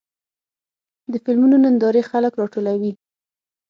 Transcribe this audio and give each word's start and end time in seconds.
د 1.11 1.13
فلمونو 1.23 1.55
نندارې 1.63 2.01
خلک 2.09 2.33
راټولوي. 2.41 2.91